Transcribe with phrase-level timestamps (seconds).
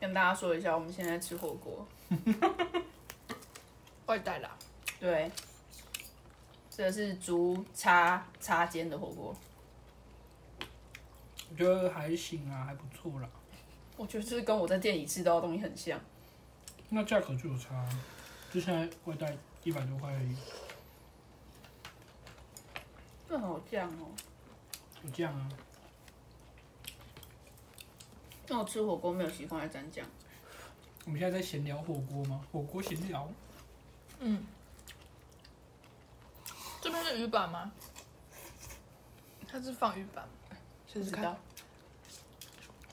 [0.00, 1.86] 跟大家说一下，我们现在吃火锅，
[4.06, 4.56] 外带啦。
[5.00, 5.30] 对，
[6.70, 9.36] 这是竹叉叉煎的火锅。
[11.50, 13.28] 我觉得还行啊，还不错啦。
[13.96, 16.00] 我觉得就是跟我在店里吃到的东西很像。
[16.90, 17.86] 那价格就有差，
[18.52, 20.36] 就现在外带一百多块而已。
[23.28, 24.06] 这好酱哦。
[25.02, 25.48] 有酱啊。
[28.48, 30.06] 那我吃火锅没有习惯来蘸酱。
[31.04, 32.40] 我们现在在闲聊火锅吗？
[32.50, 33.28] 火锅闲聊。
[34.20, 34.44] 嗯。
[36.80, 37.70] 这边是鱼板吗？
[39.46, 40.26] 它是放鱼板。
[40.90, 41.36] 试试看。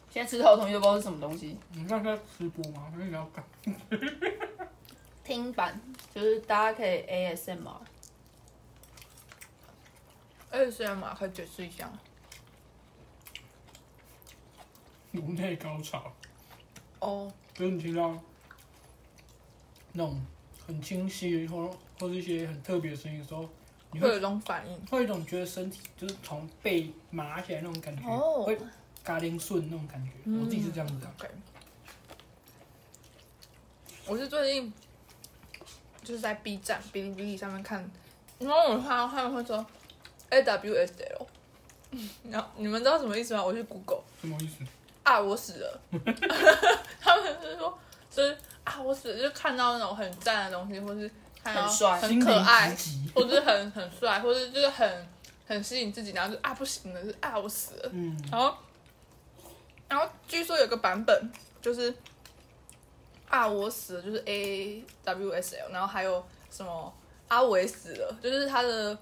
[0.10, 1.58] 现在吃到的东西都不知道是什么东西。
[1.72, 2.90] 你刚才直播吗？
[2.91, 3.44] 我跟你聊看。
[5.24, 5.80] 听板
[6.13, 7.82] 就是大家可以 ASMR。
[10.52, 11.91] ASMR 可以解释一下。
[15.16, 16.14] 颅内高潮，
[17.00, 18.18] 哦，就是你听到
[19.94, 20.22] 那种
[20.66, 23.48] 很清晰或或是一些很特别的声音的时候，
[23.91, 28.57] 你会，会有一种反应，会有一种觉得身体就是从背麻起来那种感觉，哦、会
[29.04, 30.12] 嘎铃顺那种感觉。
[30.26, 31.07] 嗯、我自己是这样子的。
[31.18, 31.29] Okay.
[34.07, 34.72] 我是最近
[36.04, 37.90] 就是在 B 站、哔哩哔哩上面看，
[38.38, 39.66] 然后我看到他们会说
[40.29, 41.26] AWSL，
[42.29, 43.44] 然后你们知道什么意思吗？
[43.44, 44.57] 我去 Google，什么意思？
[45.05, 45.20] 啊！
[45.20, 45.81] 我死了。
[46.99, 51.09] 他们是说，就是啊，我死了，就看到那种很赞的东西，或是
[51.43, 52.75] 看到很帅、很可爱，
[53.13, 55.07] 或是很很帅，或是就是很
[55.48, 57.89] 很吸引自己，然后就啊不行了，就是啊我死了。
[57.93, 58.17] 嗯。
[58.31, 58.57] 然后，
[59.87, 61.93] 然后据说有个版本就是
[63.29, 66.91] 啊我死了，就是 A W S L，然后还有什么
[67.28, 68.97] 阿伟死了，就是他的。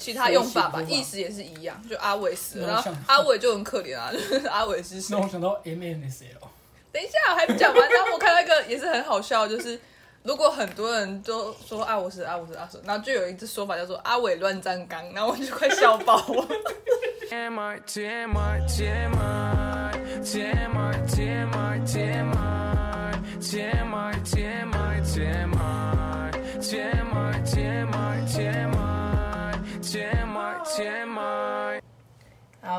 [0.00, 5.14] 其他用法吧，意思也是一样，就阿伟死了，然后阿伟就很可怜啊，就 是阿伟是谁？
[5.14, 6.48] 那我想到 M N S L。
[6.90, 7.88] 等一下，我还没讲完。
[7.88, 9.78] 然后我看到一个也是很好笑，就是
[10.24, 16.48] 如果很多人都说啊我是阿伟是阿伟，然后就有一只说法叫做阿伟乱站岗，然后我就快笑爆了。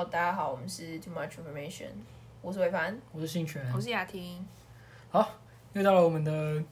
[0.01, 1.89] Hello，大家好，我们是 Too Much Information，
[2.41, 4.43] 我是伟凡，我是信全，我是雅婷。
[5.11, 5.29] 好，
[5.73, 6.63] 又到了我们的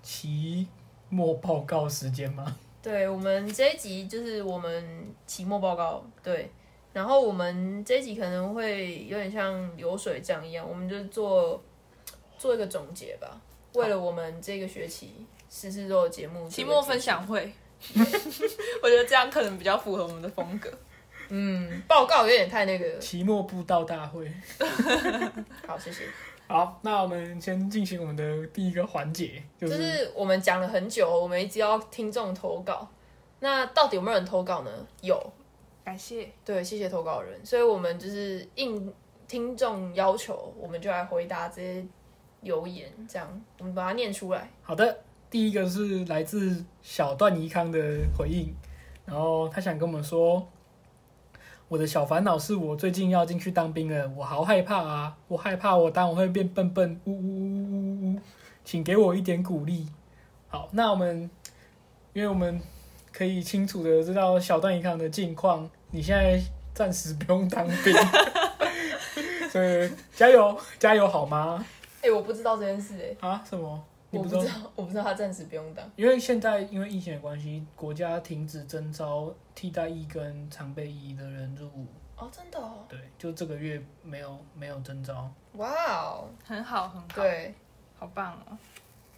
[0.00, 0.64] 期
[1.08, 2.56] 末报告时间吗？
[2.80, 6.52] 对，我们这一集就是我们期末报告，对。
[6.92, 11.60] 然后我们这一集可能会有点像流水账一样，我们就做
[12.38, 13.40] 做一个总结吧，
[13.74, 17.52] 为了我们这个学期实施做节目，期末分享会。
[18.82, 20.72] 我觉得这样可能比较符合我们的风格。
[21.28, 22.98] 嗯，报告有点太那个。
[22.98, 24.30] 期末布道大会。
[25.66, 26.04] 好，谢谢。
[26.46, 32.88] 好，那我们先进行我们的第一个环节，就是、就是我们讲了很久，我们一直要听众投稿。
[33.40, 34.70] 那到底有没有人投稿呢？
[35.02, 35.32] 有，
[35.84, 36.30] 感谢。
[36.44, 37.38] 对，谢谢投稿人。
[37.44, 38.92] 所以我们就是应
[39.26, 41.84] 听众要求，我们就来回答这些
[42.40, 44.50] 留言，这样我们把它念出来。
[44.62, 45.00] 好的。
[45.30, 47.78] 第一个是来自小段尼康的
[48.16, 48.50] 回应，
[49.04, 50.48] 然后他想跟我们说，
[51.68, 55.14] 我的小烦恼是我最近要进去当兵了，我好害怕啊！
[55.28, 58.20] 我害怕我当我会变笨笨，呜呜呜呜呜呜，
[58.64, 59.86] 请给我一点鼓励。
[60.48, 61.28] 好，那我们，
[62.14, 62.58] 因为我们
[63.12, 66.40] 可以清楚的知道小段银行的近况，你现在
[66.72, 67.94] 暂时不用当兵，
[69.52, 71.62] 所以加油加油好吗？
[72.00, 73.28] 哎、欸，我不知道这件事哎、欸。
[73.28, 73.44] 啊？
[73.46, 73.84] 什么？
[74.10, 81.86] 我不知道，我不知道他暂时不用当，因为现在因为疫情的关系，国家停止征招替代役跟常备役的人入伍。
[82.16, 82.84] 哦，真的哦。
[82.88, 85.30] 对，就这个月没有没有征招。
[85.54, 87.54] 哇哦，很好很好，对，
[87.98, 88.56] 好棒哦。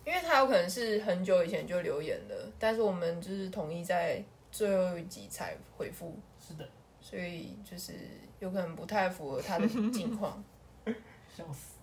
[0.04, 6.18] 因为他有可能是很久以前就留言了，但是我们就是统一在最后一集才回复。
[6.40, 6.68] 是的，
[7.00, 7.92] 所以就是
[8.40, 10.42] 有可能不太符合他的境况。
[11.36, 11.76] 笑死。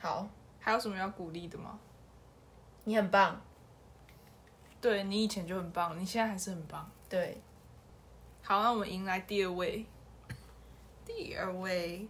[0.00, 0.26] 好，
[0.58, 1.78] 还有什么要鼓励的吗？
[2.88, 3.38] 你很棒，
[4.80, 6.90] 对，你以前就很棒，你现在还是很棒。
[7.06, 7.38] 对，
[8.42, 9.84] 好，那我们迎来第二位，
[11.04, 12.08] 第二位，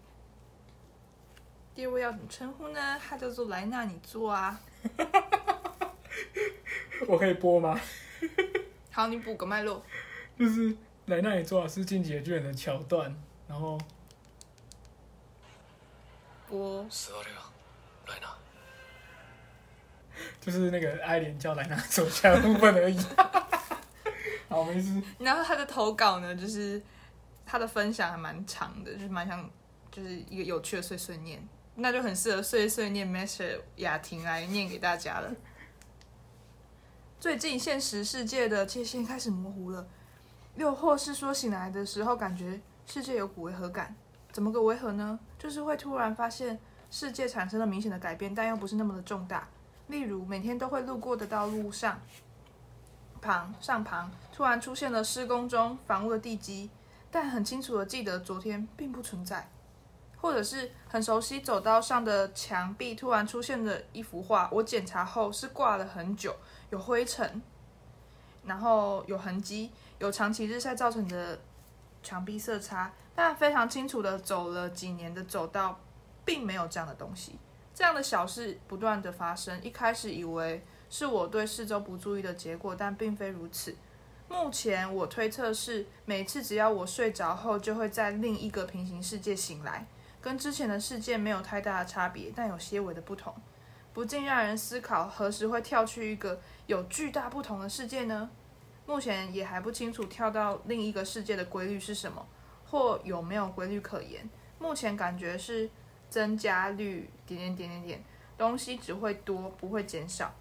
[1.74, 2.96] 第二位要怎么称呼呢？
[3.00, 4.60] 他叫做莱纳，你做啊。
[7.08, 7.76] 我可以播吗？
[8.92, 9.84] 好，你补个脉络。
[10.38, 10.76] 就是
[11.06, 13.12] 莱纳，你做的是进击的巨人的桥段，
[13.48, 13.76] 然后
[16.46, 16.86] 播。
[20.40, 22.98] 就是那个爱莲叫莱纳手下的部分而已。
[24.48, 25.02] 好，没事。
[25.18, 26.80] 然后他的投稿呢，就是
[27.44, 29.48] 他的分享还蛮长的，就是蛮像，
[29.90, 31.46] 就是一个有趣的碎碎念。
[31.74, 35.30] 那就很适合碎碎念 Master 雅婷来念给大家了。
[37.20, 39.86] 最近现实世界的界限开始模糊了，
[40.56, 43.94] 又或是说醒来的时候感觉世界有股违和感，
[44.32, 45.18] 怎么个违和呢？
[45.38, 46.58] 就是会突然发现
[46.90, 49.48] 世界产生了明显的改变，但又不是那么的重大。
[49.88, 52.00] 例如每天都会路过的道路上
[53.20, 56.70] 旁上旁突然出现了施工中房屋的地基，
[57.10, 59.50] 但很清楚的记得昨天并不存在。
[60.20, 66.34] 或者是很熟悉走道上的墙壁突然出现了一幅画，我检查后是挂了很久，
[66.70, 67.40] 有灰尘，
[68.44, 69.70] 然后有痕迹，
[70.00, 71.38] 有长期日晒造成的
[72.02, 75.78] 墙壁色差，但非常清楚的走了几年的走道，
[76.24, 77.38] 并没有这样的东西。
[77.78, 80.60] 这样的小事不断的发生，一开始以为
[80.90, 83.72] 是我对四周不注意的结果，但并非如此。
[84.28, 89.86] 目前我推测是，每次只要我睡着后，就会在另一个平行世界醒来。
[90.20, 93.32] 跟之前的世界没有太大的差别，但有些微的不同，
[93.92, 98.28] 不禁让人思考何时会跳去一个有巨大不同的世界呢？
[98.86, 102.26] 目前也还不清楚跳到另一个世界的规律是什么，
[102.68, 104.28] 或有没有规律可言。
[104.58, 105.70] 目前感觉是
[106.10, 108.04] 增加率点点点点点，
[108.38, 110.34] 东西只会多不会减少，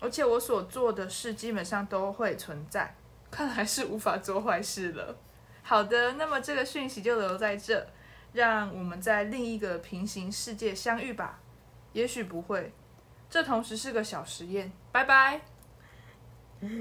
[0.00, 2.94] 而且我所做的事基本上都会存在，
[3.30, 5.16] 看来是无法做坏事了。
[5.62, 7.86] 好的，那么这个讯息就留在这。
[8.34, 11.38] 让我们在另一个平行世界相遇吧，
[11.92, 12.72] 也许不会。
[13.30, 14.72] 这同时是个小实验。
[14.90, 15.40] 拜拜。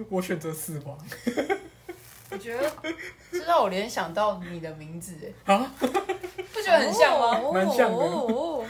[0.09, 0.97] 我选择死亡。
[2.33, 2.71] 我觉得
[3.31, 5.15] 这让我联想到你的名字，
[5.45, 5.87] 哎，啊，不
[6.61, 7.39] 觉得很像吗？
[7.53, 7.97] 蛮像的，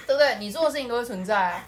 [0.05, 0.37] 对不对？
[0.39, 1.65] 你做的事情都会存在啊。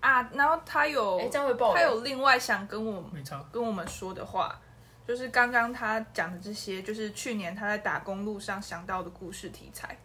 [0.00, 1.72] 啊，然后他有，哎，这样会爆。
[1.72, 4.60] 他有另外想跟我没错，跟我们说的话，
[5.06, 9.96] 就是刚刚他讲的这些，就是去年他在打工路上想到的故事题材。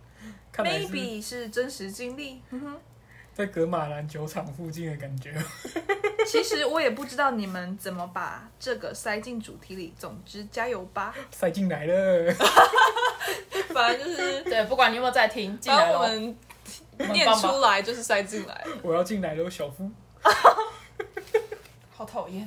[0.55, 2.41] Maybe 是真实经历，
[3.39, 5.33] 在格马兰酒厂附近的感觉。
[6.27, 9.93] 其实我也不知道你们怎么把这个塞进主题里。
[9.97, 11.15] 总之，加油吧！
[11.31, 12.35] 塞进来了。
[13.73, 16.37] 反正就是 对，不管你有没有在听，进来我们
[17.13, 18.65] 念出来就是塞进来。
[18.81, 19.89] 我要进来了，小夫。
[21.95, 22.45] 好讨厌。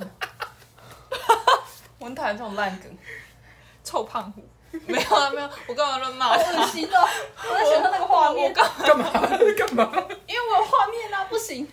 [1.97, 2.95] 我很讨厌这种烂梗，
[3.83, 4.47] 臭胖虎。
[4.87, 6.25] 没有啊，没有，我干嘛乱骂？
[6.27, 7.07] 好恶心哦！
[7.49, 8.65] 我在想到那个画面，干
[8.97, 9.09] 嘛？
[9.57, 9.91] 干嘛？
[10.27, 11.67] 因为我有画面啊，不行。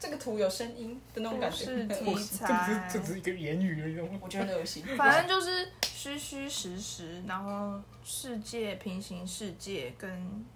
[0.00, 1.64] 这个图有声音的那种感觉。
[1.64, 2.88] 是题材。
[2.90, 4.00] 这只是一个言语而已。
[4.20, 4.84] 我觉得恶心。
[4.96, 10.46] 反正就是虚虚实实，然后世界平行世界跟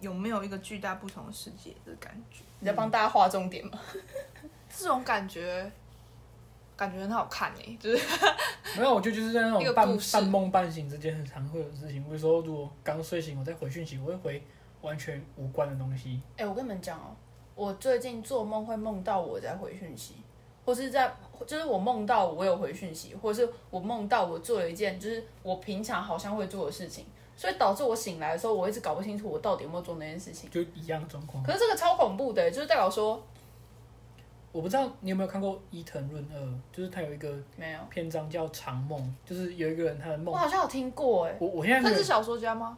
[0.00, 2.42] 有没有一个巨大不同的世界的感觉。
[2.60, 3.78] 你在帮大家画重点吗？
[4.74, 5.70] 这种感觉。
[6.76, 8.04] 感觉很好看诶，就是
[8.76, 12.02] 没有，我觉得就是在那种半半梦半醒之间，很常会有事情。
[12.04, 14.42] 比如说，如果刚睡醒，我再回讯息，我会回
[14.80, 16.20] 完全无关的东西。
[16.36, 17.14] 哎、欸，我跟你们讲哦，
[17.54, 20.14] 我最近做梦会梦到我在回讯息，
[20.64, 21.14] 或是在
[21.46, 27.04] 就是我梦到我有回讯息，或是我梦到我做了一件就是我平常好像会做的事情，
[27.36, 31.44] 所以导致我醒来的时候，我一直搞不清楚我到底有没有做那件事情，就一样的状况。
[31.44, 33.22] 可是这个超恐怖的，就是代表说。
[34.52, 36.38] 我不知道你有没有看过伊藤润二，
[36.70, 40.32] 就是他有一个没有篇章叫长梦，就是有一个人他的梦。
[40.32, 41.34] 我好像有听过哎。
[41.40, 42.76] 我我现在他是小说家吗？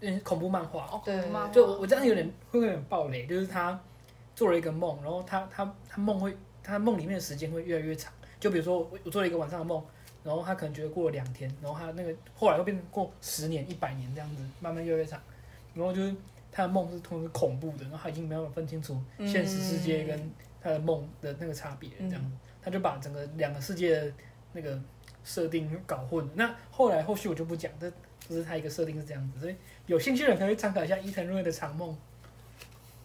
[0.00, 0.86] 嗯，恐怖漫画。
[0.92, 1.48] 哦，对吗？
[1.50, 3.80] 就我这样有点会有点暴雷，就是他
[4.34, 8.12] 做了一个梦，然后他他他梦会他梦里面的时间会越来越长。
[8.38, 9.82] 就比如说我我做了一个晚上的梦，
[10.22, 15.18] 然后他可能觉得过了两天，然后他那个后来会变成过十年、一百年这样子，慢慢越来越长。
[15.72, 16.14] 然后就是
[16.52, 20.14] 他的梦是通常是恐怖的，然后他已经没有办法分清楚现实世界跟。
[20.14, 20.30] 嗯
[20.66, 24.12] 他的梦的那个差别，这样，嗯、他就把整个两个世界的
[24.52, 24.76] 那个
[25.24, 26.30] 设定搞混了。
[26.34, 27.88] 那后来后续我就不讲，这
[28.28, 29.54] 这是他一个设定是这样子，所以
[29.86, 31.96] 有兴趣的人可以参考一下伊藤润二的长梦。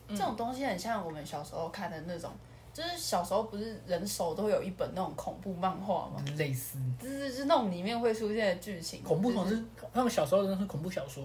[0.10, 2.32] 这种东西很像我们小时候看的那种，
[2.74, 6.24] 就是小时候不是人手都会有一本那种恐怖漫画吗？
[6.36, 9.04] 类似，就是就是那种里面会出现的剧情。
[9.04, 9.64] 恐怖同是
[9.94, 11.24] 他们小时候的是恐怖小说，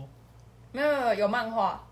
[0.72, 1.82] 没有没有有漫画。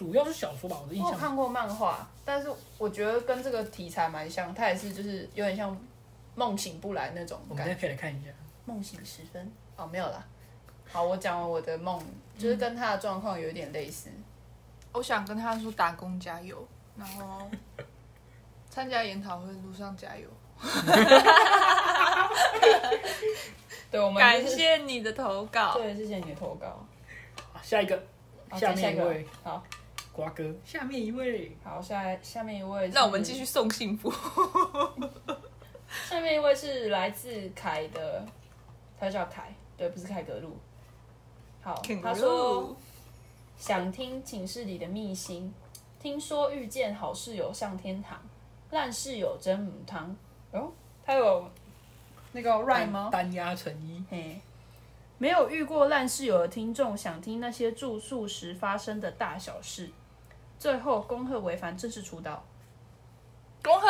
[0.00, 1.12] 主要是小说吧，我的印象。
[1.12, 5.78] 我看过漫画，但是我觉得跟这个题材蛮像，它也是就是有点像
[6.34, 7.62] 梦醒不来那种感觉。
[7.64, 8.30] 我们可以来看一下。
[8.64, 10.24] 梦醒时分哦，没有啦。
[10.90, 12.02] 好，我讲完我的梦，
[12.38, 14.08] 就是跟他的状况有点类似。
[14.08, 14.24] 嗯。
[14.92, 16.66] 我想跟他说打工加油，
[16.96, 17.50] 然后
[18.70, 20.26] 参加研讨会路上加油。
[23.90, 25.74] 对，我们感谢你的投稿。
[25.74, 26.82] 对，谢谢你的投稿。
[27.62, 28.02] 下一个，
[28.58, 29.62] 下面一位，好。
[30.12, 34.12] 瓜哥，下面一位，好，下下面一位，那我们继续送幸福。
[36.08, 38.24] 下面一位是来自凯的，
[38.98, 40.56] 他叫凯，对，不是凯格路。
[41.62, 42.76] 好，他说
[43.56, 45.52] 想听寝室里的秘辛，
[46.00, 48.20] 听说遇见好室友上天堂，
[48.70, 50.14] 烂室友真母汤。
[50.52, 50.72] 哦，
[51.04, 51.48] 他有
[52.32, 53.08] 那个 rhyme 吗？
[53.12, 54.04] 单压成一。
[54.10, 54.40] 嘿，
[55.18, 59.90] 没有遇过烂室友的听众，想听那些住宿时发生的大小事。
[60.60, 62.44] 最后，恭贺违反正式出道。
[63.62, 63.88] 恭贺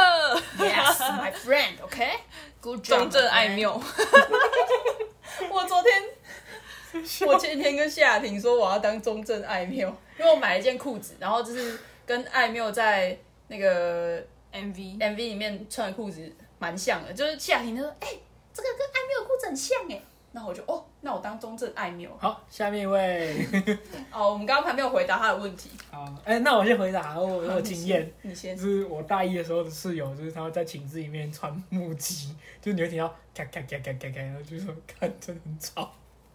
[0.57, 1.83] ，Yes, my friend.
[1.83, 2.89] OK，Good job.
[2.89, 3.73] 中正爱妙。
[5.51, 14.21] 我昨天，我前天跟夏婷说我要当中正爱妙，因为我买了一件裤子，然后就是跟爱妙在那个
[14.53, 18.23] MV MV 里面穿的裤子蛮像的，就是夏婷她说，哎、欸，
[18.55, 20.01] 这个跟爱缪的裤子很像哎。
[20.33, 22.09] 那我就哦，那我当中正爱缪。
[22.19, 23.45] 好，下面一位。
[24.13, 25.71] 哦，我们刚刚还没有回答他的问题。
[25.91, 27.19] 好，哎、欸，那我先回答。
[27.19, 28.57] 我我有经验，你先。
[28.57, 35.91] 就是我大一的时候的室友，就是他会在寝室里面穿木屐，就是你会听到咔咔咔咔咔咔，然后就说看真的很吵。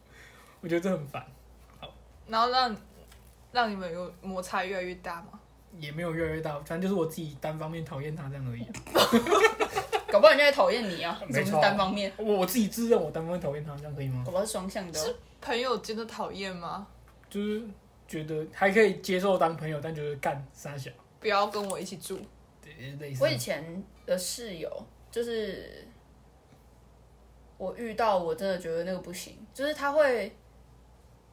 [0.62, 1.26] 我觉得这很烦。
[1.80, 1.94] 好，
[2.28, 2.76] 然后让
[3.52, 5.40] 让你们有摩擦越来越大吗？
[5.80, 8.66] 也没有越来越大，反正就是我自己单方面讨厌他这样而已。
[10.16, 11.22] 搞不好人家在讨厌你啊？
[11.28, 12.10] 没错，单方面。
[12.16, 14.24] 我我自己自认我单方面讨厌他，这样可以吗？
[14.26, 14.98] 搞不好是双向的。
[14.98, 16.88] 是朋友间的讨厌吗？
[17.30, 17.62] 就是
[18.08, 22.18] 觉得还可以接受当朋友，但觉得干三小，不要跟我一起住。
[22.62, 23.22] 对，类似。
[23.22, 24.72] 我以前的室友
[25.12, 25.86] 就是
[27.58, 30.34] 我遇到，我真的觉得那个不行，就是他会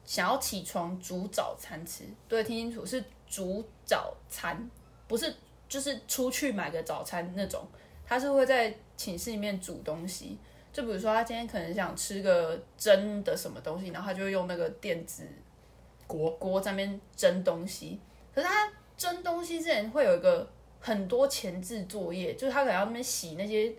[0.03, 2.03] 想要起床煮早餐吃。
[2.27, 4.69] 对，听清楚，是煮早餐，
[5.07, 5.33] 不是
[5.69, 7.65] 就是出去买个早餐那种。
[8.13, 10.37] 他是会在寝室里面煮东西，
[10.71, 15.27] 就比如说他今天可能想吃个蒸的什么东西，然后他就会用那个电子
[16.05, 17.99] 锅锅在那边蒸东西。
[18.31, 20.47] 可是他蒸东西之前会有一个
[20.79, 23.73] 很多前置作业，就是他可能要那边洗那些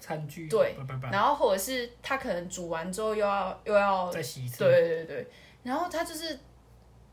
[0.00, 0.74] 餐具，对，
[1.12, 5.26] 然后或者是他可能煮完之后又要又要再洗一次，对对对，
[5.62, 6.36] 然后他就是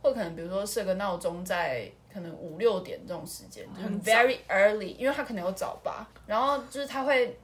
[0.01, 1.91] 会可能比如说设个闹钟在。
[2.15, 7.37] 可能五六点这种时间，就是 very early，因为他可能有早八，然后就是他会，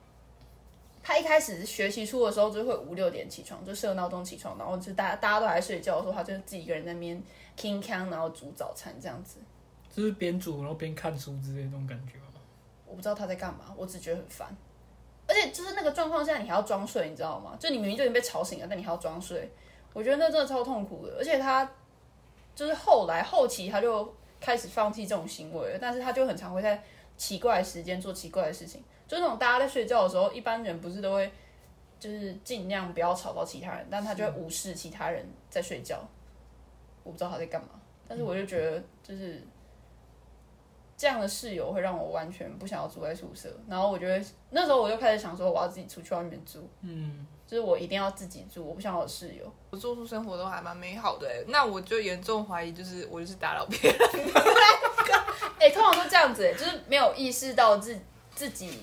[1.03, 7.21] 他一开始学习初的时候就会五六点起床，就设闹钟起床，然后就大家大家都还睡觉的时候，他就自己一个人在那边
[7.57, 9.39] king kang，然后煮早餐这样子，
[9.93, 12.39] 就是边煮然后边看书之类的那种感觉吗？
[12.85, 14.55] 我不知道他在干嘛，我只觉得很烦，
[15.27, 17.57] 而且就是那个状况下你还要装睡，你知道吗？
[17.59, 19.51] 就你明明就已经被吵醒了，但你还要装睡，
[19.91, 21.69] 我觉得那真的超痛苦的，而且他
[22.55, 24.15] 就是后来后期他就。
[24.41, 26.83] 开始放弃这种行为，但是他就很常会在
[27.15, 31.31] 奇怪的时间做奇怪的事情，就那种大家在睡觉的时候，一般人不是都会
[31.99, 36.03] 就是尽量不要吵到其他人，但他就会无视其他人在睡觉。
[37.03, 37.69] 我不知道他在干嘛，
[38.07, 39.41] 但是我就觉得就是
[40.97, 47.27] 这样的室友会让我完全不想要住在宿舍，然后我觉得那时候我就开始想说我要自己出去外面住，嗯。
[47.51, 49.43] 就是我一定要自己住，我不想有室友。
[49.71, 53.99] 我住宿生活都还蛮美好的，那我就严重怀疑，就是我就是打扰别人。
[55.59, 57.99] 哎、欸，通常都这样子，哎，就是没有意识到自
[58.33, 58.79] 自己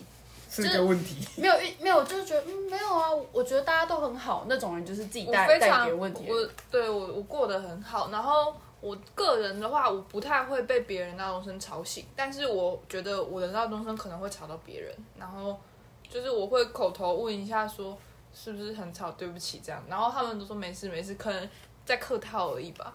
[0.50, 6.26] 是个问题，没有意没有，就是觉得嗯没有啊，我觉得大家都很好，那种人就是自己带带给问题。
[6.28, 15.58] 我对我我过得很好，然后我个人的话，我不太会被别人闹钟声吵醒，但是我觉得我的闹钟声可能会吵到别人，然后
[16.06, 17.96] 就是我会口头问一下说。
[18.40, 19.10] 是不是很吵？
[19.10, 19.82] 对不起，这样。
[19.88, 21.48] 然后他们都说没事没事，可能
[21.84, 22.94] 在客套而已吧。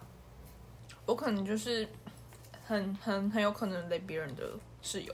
[1.06, 1.86] 我可能就是
[2.66, 4.44] 很很很有可能雷别人的
[4.82, 5.14] 室友，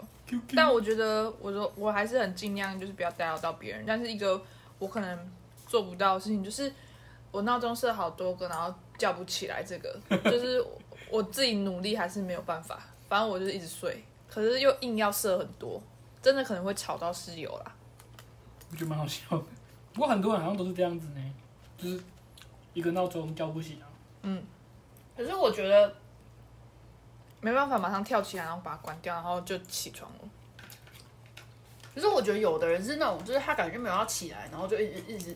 [0.55, 3.83] 但我觉得我说我还是很尽量，就是不要打扰到别人。
[3.87, 4.39] 但是一个
[4.77, 5.31] 我可能
[5.65, 6.71] 做不到的事情，就是
[7.31, 9.63] 我闹钟设好多个，然后叫不起来。
[9.63, 10.63] 这个 就是
[11.09, 12.79] 我自己努力还是没有办法。
[13.07, 15.81] 反正我就是一直睡，可是又硬要设很多，
[16.21, 17.75] 真的可能会吵到室友啦。
[18.69, 19.43] 我觉得蛮好笑的。
[19.93, 21.33] 不过很多人好像都是这样子呢，
[21.77, 22.01] 就是
[22.73, 23.87] 一个闹钟叫不醒啊。
[24.21, 24.43] 嗯，
[25.17, 25.93] 可是我觉得
[27.41, 30.29] 没办法马上跳起来，然后把它关掉，然后就起床了。
[31.95, 35.35] 可是我觉得有的人是那种，就是他感觉没有要起来，然后就一直一直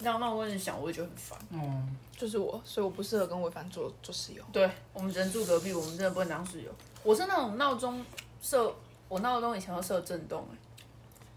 [0.00, 1.38] 让闹钟一直响，我就觉得很烦。
[1.50, 4.42] 嗯，就是我，所以我不适合跟违反做做室友。
[4.52, 6.70] 对，我们只能住隔壁，我们真的不能当室友。
[7.02, 8.02] 我是那种闹钟
[8.40, 8.74] 设，
[9.08, 10.46] 我闹钟以前要设震动，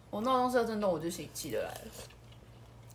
[0.09, 1.91] 我闹钟设震动，我就醒起得来了。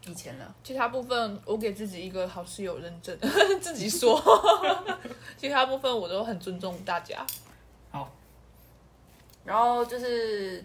[0.07, 3.19] 以前了，其他部分我给自己一个好室友认证，
[3.61, 4.21] 自己说。
[5.37, 7.27] 其他部分我都很尊重大家。
[7.91, 8.11] 好，
[9.45, 10.65] 然后就是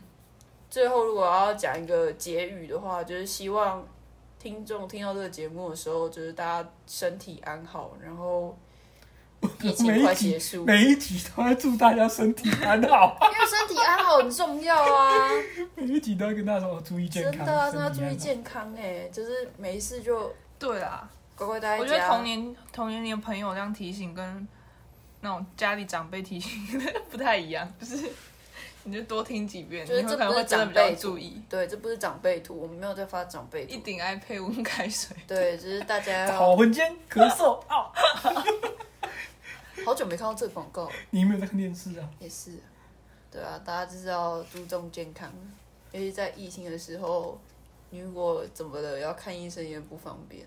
[0.70, 3.86] 最后如果要讲一个结语的话，就是希望
[4.40, 8.58] 听众听到这个节目的时候，就是大家身体安好，然后。
[9.64, 15.30] 疫情快结束，每一集都在祝大家身体安好， 因为身体安好很重要啊。
[15.76, 21.82] 每一集都要跟大家说注意健康，真的啊，真的要注意健康哎，就是没事就对啦，乖乖待在家。
[21.82, 24.48] 我觉得同年同年龄的朋友这样提醒跟
[25.22, 26.52] 那种家里长辈提醒
[27.10, 28.10] 不太一样，就是
[28.84, 31.42] 你就多听几遍，就是你会可能会真的比较注意。
[31.50, 33.74] 对，这不是长辈图，我们没有在发长辈图。
[33.74, 35.16] 一定爱配温开水。
[35.26, 37.90] 对，只、就是大家要好魂间咳嗽啊！
[39.86, 42.10] 好久没看到这个广告，你有没有在看电视啊？
[42.20, 42.52] 也是，
[43.32, 45.32] 对啊，大家就是要注重健康，
[45.92, 47.40] 尤其在疫情的时候，
[47.90, 50.46] 你如果怎么的要看医生也不方便。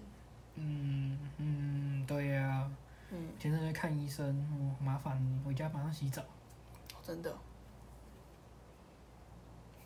[0.54, 2.70] 嗯嗯，对呀、啊。
[3.10, 6.22] 嗯，前阵在看医生，哦，麻烦回家马上洗澡。
[7.02, 7.32] 真的。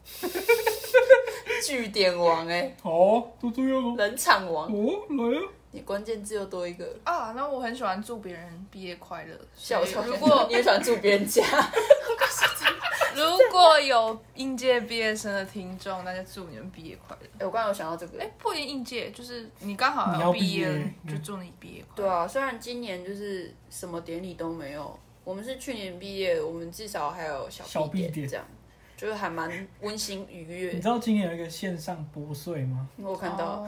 [1.66, 2.90] 据点王哎、欸，好，
[3.40, 3.94] 都这样哦。
[3.97, 5.42] 冷场王，哦，来啊！
[5.72, 7.32] 你关键字又多一个啊。
[7.32, 9.34] 那我很喜欢祝别人毕业快乐。
[9.56, 10.02] 笑笑。
[10.02, 11.42] 如果 你也喜欢祝别人家，
[13.14, 17.26] 如果有应届毕业生的听众，那就祝你们毕业快乐。
[17.34, 21.94] 哎、欸，我刚刚有想到这个，哎、欸，不一定应届，就是你刚好要毕业，就祝你毕业快乐。
[21.96, 28.44] 对啊，虽然今年就是什么典礼都没有，我们是去年毕业，我们至少还有小毕毕典这样。
[29.00, 30.73] 就是还蛮温馨愉悦。
[30.73, 32.87] 你知道今年有一个线上播税吗？
[32.99, 33.66] 我看到，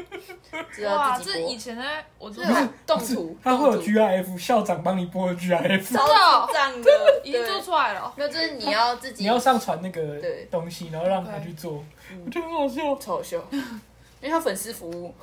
[0.72, 1.84] 知道哇，这以前呢，
[2.18, 2.48] 我知道
[2.86, 6.90] 动图， 它会有 GIF，校长帮你播的 GIF，超赞的，
[7.22, 8.14] 已经做出来了。
[8.16, 10.18] 那就是你要自己，你要上传那个
[10.50, 11.84] 东西，然后让他去做，
[12.24, 15.14] 我觉得很好笑，超好笑，因为他粉丝服务。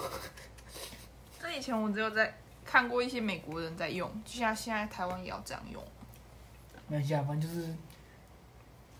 [1.41, 5.83] 这以前我只有在看过一些美国人在用，就像现在台湾也要这样用。
[6.87, 7.67] 没关系啊，反正就是。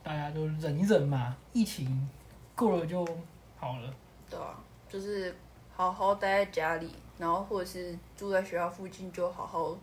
[0.10, 2.10] 大家就忍一忍嘛，疫情
[2.56, 3.06] 过了就
[3.60, 3.94] 好了。
[4.28, 4.58] 对啊，
[4.89, 5.36] 就是
[5.72, 9.78] 好好待在家里，然后或者是住在学校附近，就好好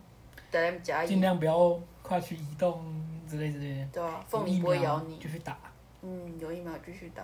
[0.51, 1.07] 待在家里。
[1.07, 2.83] 尽量不要跨区移动
[3.25, 3.87] 之类之类的。
[3.93, 5.17] 对啊，凤梨不会咬你。
[5.21, 5.57] 继续打。
[6.01, 7.23] 嗯，有疫苗继续打。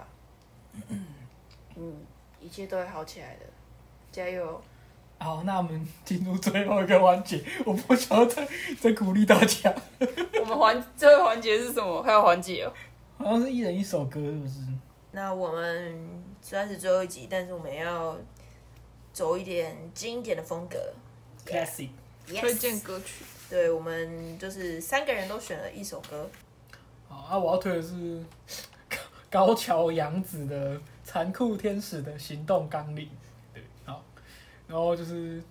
[1.75, 1.97] 嗯，
[2.39, 3.41] 一切都会好起来的，
[4.13, 4.61] 加油。
[5.19, 8.47] 好，那我们进入最后一个环节，我不想要再
[8.79, 9.75] 再鼓励大家。
[10.39, 12.01] 我们环最后环节是什么？
[12.01, 12.71] 还有环节哦。
[13.23, 14.59] 好像是一人一首歌，是不是？
[15.11, 18.17] 那我们虽然是最后一集，但是我们要
[19.13, 20.77] 走一点经典的风格
[21.45, 21.89] ，classic，
[22.27, 23.23] 推荐歌曲。
[23.49, 26.29] 对，我们就是三个人都选了一首歌。
[27.07, 28.23] 好啊，我要推的是
[29.29, 33.05] 高桥洋子的《残酷天使的行动纲领》。
[33.53, 34.03] 对，好，
[34.67, 35.41] 然后就是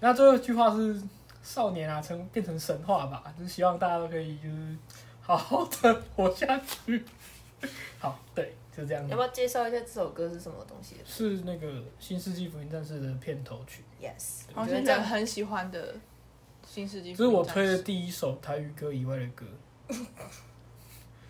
[0.00, 1.00] 那最后一句话是
[1.42, 4.76] “少年啊，成变成神话吧”，就是希望大家都可以就是。
[5.28, 7.04] 好好的活下去。
[8.00, 9.06] 好，对，就这样。
[9.08, 10.96] 要不要介绍一下这首歌是什么东西？
[11.04, 11.66] 是那个
[12.00, 13.84] 《新世纪福音战士》的片头曲。
[14.00, 15.92] Yes，我现在很喜欢的
[16.66, 17.26] 《新世纪福音战士》。
[17.26, 19.44] 这是我推的第一首台语歌以外的歌。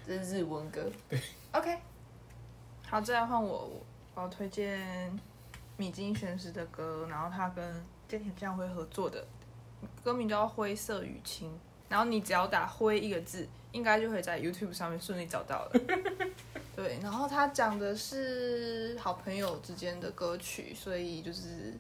[0.07, 0.89] 这是日文歌。
[1.09, 1.21] 对。
[1.51, 1.77] OK。
[2.87, 3.83] 好，再来换我，
[4.15, 5.19] 我要推荐
[5.77, 7.69] 米津玄师的歌，然后他跟
[8.09, 9.27] 菅田将晖合作的，
[10.05, 11.51] 歌名叫《灰色雨晴》，
[11.89, 13.49] 然后你只要打“灰”一个字。
[13.71, 15.73] 应该就会在 YouTube 上面顺利找到了。
[16.75, 21.75] 对，然后他讲的是好朋友之间的歌曲，所以就是，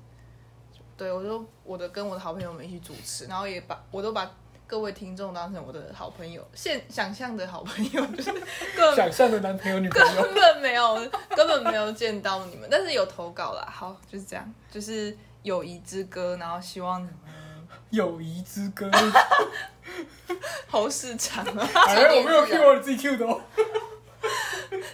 [0.99, 4.31] 对我就我的跟我的好朋友们一起主持，然后也把我都把
[4.67, 8.35] 各位听众当成我的好朋友，现想象的好朋友，就是
[8.77, 10.95] 各想象的男朋友女朋友，根本没有
[11.35, 13.67] 根本没有见到你们，但是有投稿啦。
[13.67, 17.09] 好，就是这样，就是友谊之歌，然后希望。
[17.91, 18.91] 友谊之歌，
[20.67, 21.69] 好市场啊！
[21.89, 23.41] 哎，我没有 Q 我自己 Q 的哦。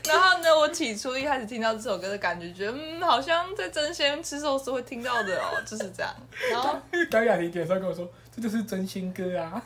[0.07, 6.15] 然后呢，我起初一开始听到这首歌的感觉，觉得嗯，好像在真仙吃寿司会听到的哦，就是这样。
[6.51, 6.79] 然后
[7.11, 9.63] 刚雅婷点上跟我说，这就是真心歌啊。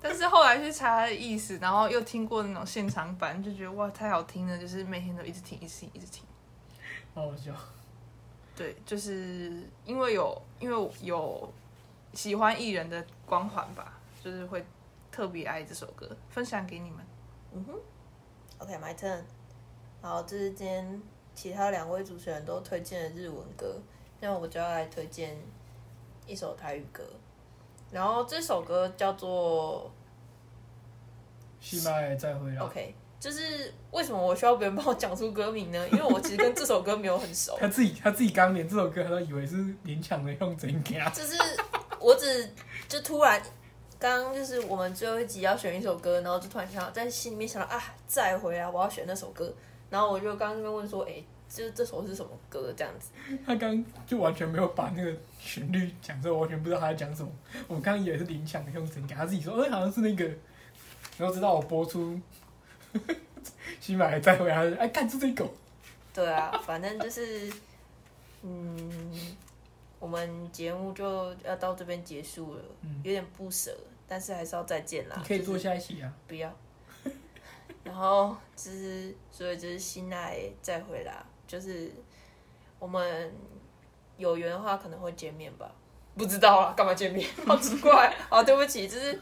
[0.00, 6.22] 但是后来去查它的意思，然后又听过那种现场版，就觉得哇，太好听了，就是每天都一直听，一直听，一直听。
[7.14, 7.52] 好好笑。
[8.56, 9.50] 对，就是
[9.84, 11.52] 因为有，因为有。
[12.12, 14.64] 喜欢艺人的光环吧，就是会
[15.12, 17.04] 特别爱这首歌，分享给你们。
[17.52, 17.74] 嗯哼
[18.56, 19.20] ，OK，my turn。
[20.00, 21.02] 然后这是今天
[21.34, 23.78] 其他两位主持人都推荐的日文歌，
[24.20, 25.36] 那我就要来推荐
[26.26, 27.04] 一首台语歌。
[27.90, 29.92] 然后这首歌叫做
[31.64, 32.48] 《西麦再会》。
[32.64, 35.86] OK，就是为什么我需要别人帮我讲出歌名呢？
[35.90, 37.54] 因为我其实跟这首歌没有很熟。
[37.60, 41.10] 他自己他自己刚连这首歌，他都以为是勉强的用真假。
[41.10, 41.36] 就是。
[42.00, 42.52] 我只
[42.86, 43.42] 就突然，
[44.04, 49.50] 刚刚就是我们最后一集要选一首歌，然后就突然想到在心里面想到啊，再回来我要选那首歌，
[49.88, 52.70] 然后我就刚刚那边问说，哎、欸，这这首是什么歌？
[52.76, 53.12] 这样子，
[53.46, 57.32] 他刚就完全没有把那个旋律讲出来，我完全不知道他在讲什么。
[57.66, 60.24] 我刚刚以为是林强的用神讲，他自己说，哎、欸，好像是那个，
[61.16, 62.20] 然后直到我播出，
[63.80, 65.50] 新买再回来，哎，看出这狗。
[66.12, 67.50] 对啊，反正就是，
[68.42, 69.34] 嗯。
[70.00, 72.60] 我们节目就要到这边结束了，
[73.02, 73.74] 有点不舍，
[74.06, 75.16] 但是还是要再见啦。
[75.18, 76.12] 你可以坐下一起啊。
[76.26, 76.52] 不要。
[77.84, 81.92] 然后就是，所以就是心爱再回来，就是
[82.78, 83.32] 我们
[84.16, 85.70] 有缘的话可能会见面吧。
[86.16, 87.28] 不知道啊，干嘛见面？
[87.46, 88.14] 好奇怪。
[88.28, 89.12] 啊， 对不起，就是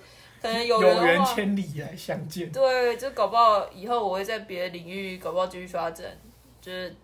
[0.40, 2.52] 可能有缘有缘千里来相见。
[2.52, 6.06] 对，就搞不好以后我会在别的领域，搞不好继续发展。
[6.60, 6.94] 就是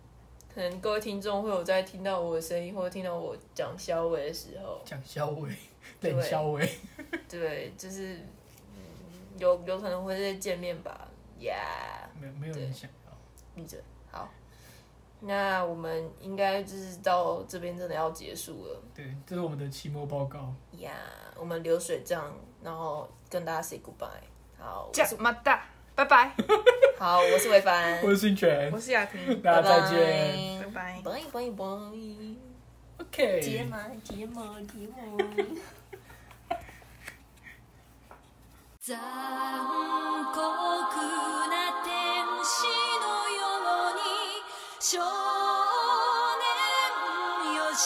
[0.58, 5.54] 可能各位听众会有在听到我的声音，或者听到我讲肖伟的时候，讲肖伟，
[6.00, 6.68] 冷肖伟。
[7.30, 8.16] 对，就是
[8.74, 8.82] 嗯，
[9.38, 11.06] 有有可能会再见面吧。
[11.38, 13.16] 呀、yeah，没有没有人想要。
[13.54, 13.80] 闭嘴。
[14.10, 14.28] 好，
[15.20, 18.82] 那我们应该就是到这边真的要结束了。
[18.92, 20.52] 对，这是我们的期末报告。
[20.78, 24.08] 呀、yeah，我们流水账，然后跟大家 say goodbye。
[24.58, 25.64] 好，这样嘛哒，
[25.97, 26.33] 拜拜。
[26.97, 31.63] 好，我是维凡，我是新泉，我是雅婷，大 家再见，拜拜，拜拜拜。
[32.99, 33.41] OK。
[33.41, 34.95] 解码解码解码。
[38.85, 38.97] 残
[40.33, 40.41] 酷
[41.47, 41.89] な天
[42.43, 42.67] 使
[42.99, 44.01] のように
[44.79, 44.99] 少
[46.41, 46.43] 年
[47.55, 47.79] よ神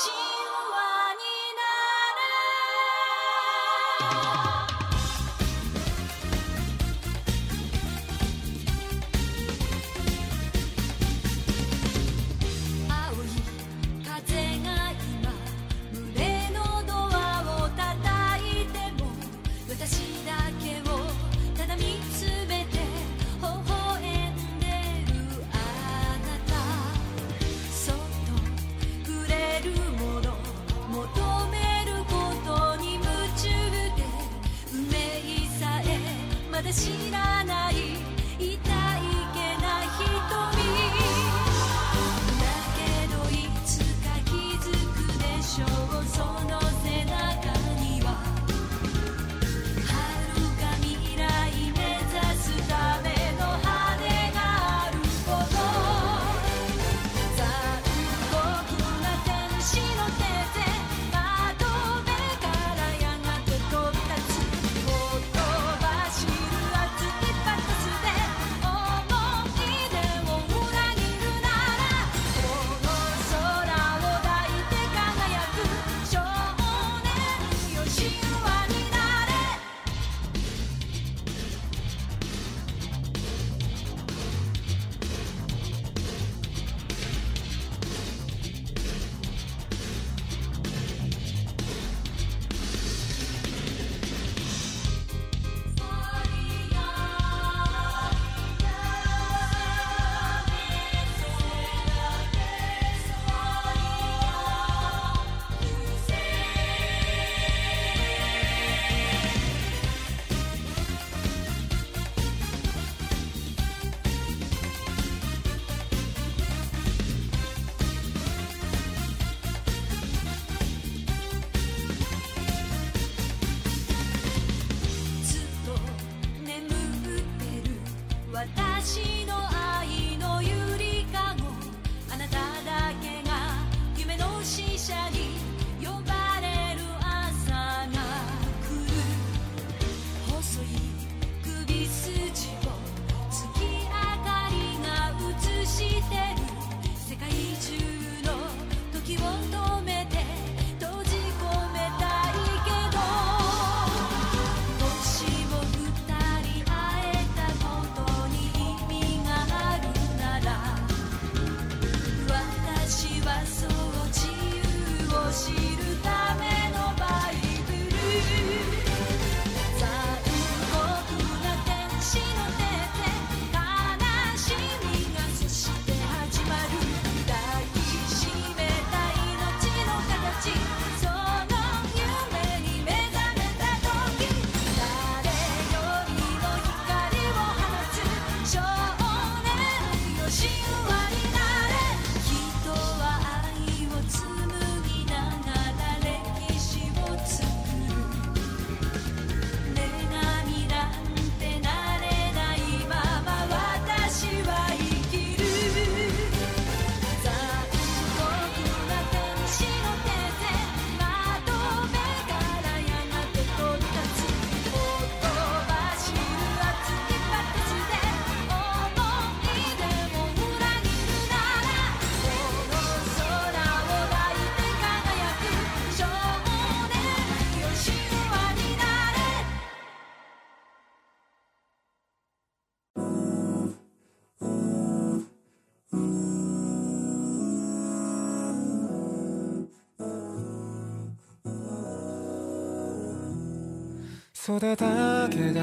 [244.45, 245.63] 袖だけが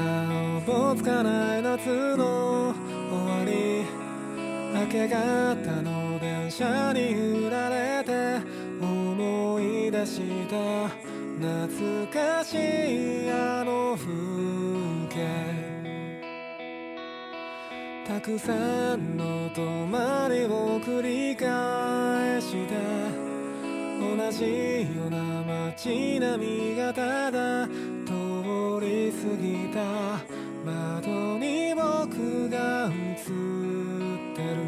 [0.56, 2.72] おぼつかない夏の
[3.10, 3.84] 终わり
[4.72, 7.12] 明け方の电车に
[7.44, 8.40] 揺られて
[8.80, 15.28] 思い出した懐かしいあの风景。
[18.08, 23.20] たくさんの泊まりを繰り返して
[24.00, 25.18] 同じような
[25.74, 27.68] 街并みがただ
[29.10, 29.80] り过ぎた
[30.64, 33.26] 窓に仆が映っ
[34.36, 34.60] てる。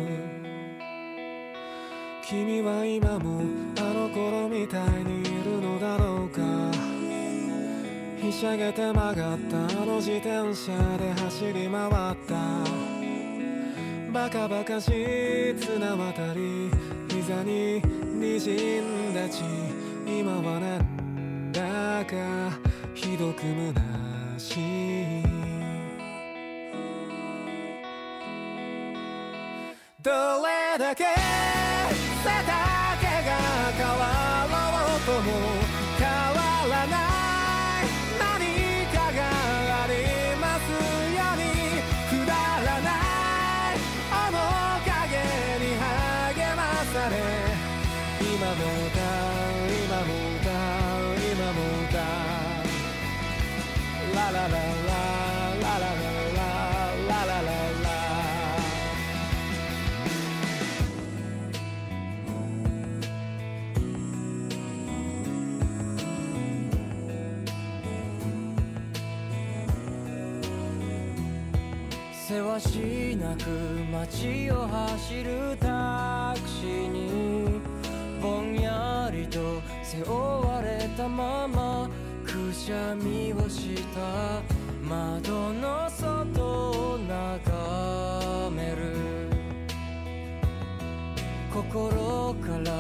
[2.24, 3.42] 君は今も
[3.78, 6.42] あの顷みたいにいるのだろうか。
[8.20, 12.34] ひしゃげて曲がったあの自転车で走り回った。
[14.12, 16.70] バカバカしい纲渡り
[17.08, 17.80] 膝に
[18.40, 19.42] 渗んだ血。
[20.06, 22.58] 今はなんだか
[22.94, 24.01] ひどく虚
[24.42, 25.22] しい。
[30.02, 33.30] どれだけ背丈が
[33.78, 34.02] 変わ
[34.72, 35.51] ろうとも
[72.52, 73.48] せわしなく
[73.90, 77.60] 街を走るタクシーに
[78.20, 81.88] ぼんやりと背负われたまま
[82.24, 84.42] くしゃみをした
[84.82, 88.92] 窓の外を眺める。
[91.52, 92.72] 心から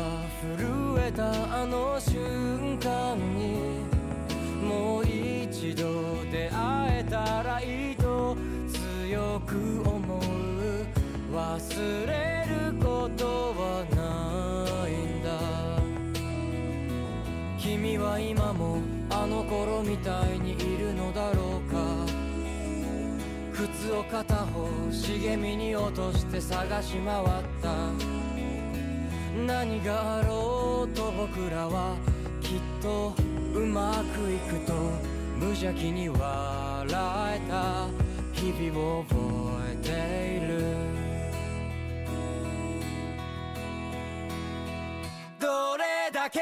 [0.58, 3.84] 震えたあの瞬间に
[4.62, 8.01] もう一度出会えたらいい
[9.52, 10.20] く思う
[11.34, 15.28] 忘れることはないんだ。
[17.58, 18.78] 君は今も
[19.10, 21.76] あの顷みたいにいるのだろうか。
[23.52, 27.26] 靴を片方茂みに落として探し回っ
[27.62, 27.92] た。
[29.46, 31.96] 何があろうと仆らは
[32.40, 33.12] きっと
[33.54, 34.72] うまくいくと
[35.40, 36.20] 无邪気に笑
[37.36, 37.88] えた。
[38.32, 39.04] 日々を
[39.82, 40.62] 覚えている。
[45.40, 46.40] どれだけ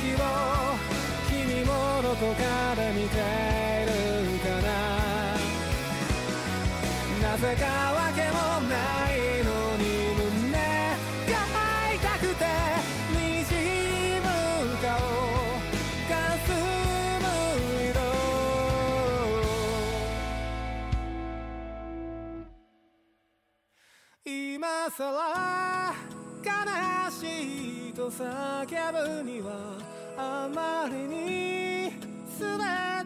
[0.00, 0.24] 月を
[1.28, 3.16] 君もどこかで見て
[3.86, 4.70] るかな。
[7.30, 7.99] なぜか
[32.40, 32.56] 全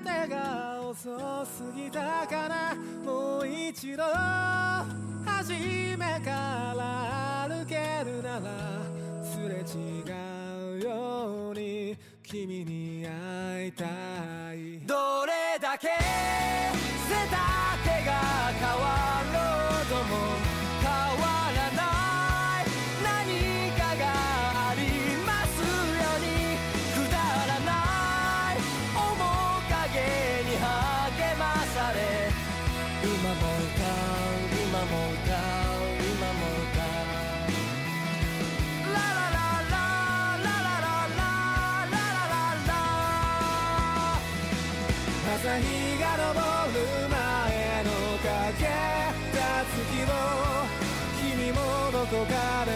[0.04, 2.76] てが遅すぎたかな。
[3.04, 4.04] もう一度
[5.24, 5.52] 初
[5.98, 6.43] めから。
[52.24, 52.73] God.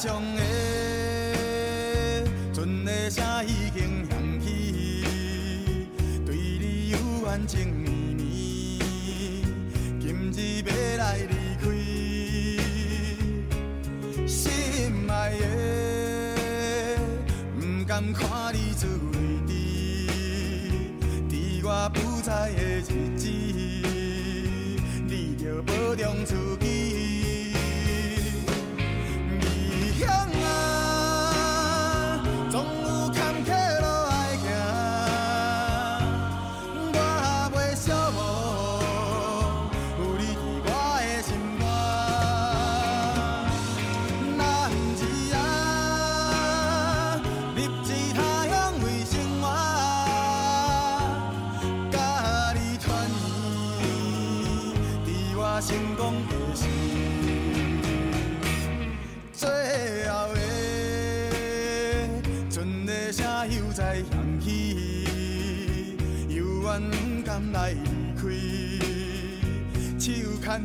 [0.00, 0.40] 上的
[2.54, 5.02] 船的声已经响起，
[6.24, 8.22] 对你有完情绵绵。
[9.98, 11.66] 今日要来离开，
[14.24, 14.38] 心
[15.10, 15.44] 爱的，
[17.58, 20.06] 不甘看你自畏地，
[21.28, 21.34] 在
[21.64, 23.26] 我不在的日子，
[25.08, 26.57] 你着保重自己。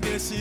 [0.02, 0.32] this